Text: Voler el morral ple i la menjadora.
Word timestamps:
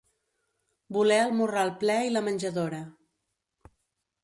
Voler 0.97 1.17
el 1.25 1.35
morral 1.41 1.73
ple 1.85 1.99
i 2.07 2.11
la 2.15 2.25
menjadora. 2.31 2.83